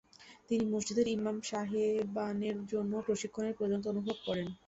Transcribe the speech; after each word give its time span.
তিনি 0.49 0.63
মসজিদের 0.65 1.07
ইমাম 1.09 1.37
সাহেবানের 1.49 2.57
জন্যও 2.71 3.05
প্রশিক্ষণের 3.07 3.55
প্রয়ােজনীয়তা 3.55 3.91
অনুভব 3.93 4.17
করেন। 4.25 4.47